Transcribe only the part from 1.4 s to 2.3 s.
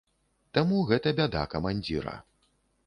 камандзіра.